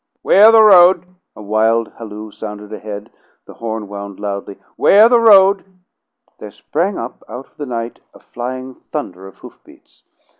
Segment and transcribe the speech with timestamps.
[0.23, 1.05] "'Ware the road!"
[1.35, 3.11] A wild halloo sounded ahead.
[3.45, 4.57] The horn wound loudly.
[4.75, 5.63] "'Ware the road!"
[6.39, 10.01] There sprang up out of the night a flying thunder of hoof beats.